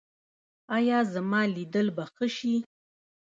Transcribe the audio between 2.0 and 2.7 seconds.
ښه شي؟